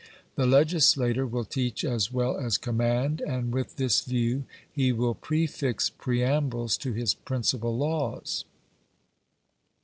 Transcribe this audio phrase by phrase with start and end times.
[0.33, 5.91] The legislator will teach as well as command; and with this view he will prefix
[5.91, 8.43] preambles to his principal laws.